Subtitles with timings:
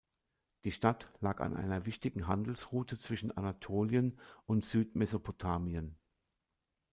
[0.63, 5.95] Die Stadt lag an einer wichtigen Handelsroute zwischen Anatolien und Südmesopotamien.